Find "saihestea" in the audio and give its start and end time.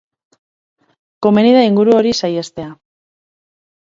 2.21-2.71